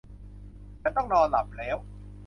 [0.81, 1.77] ฉันต้องนอนหลับแล้ว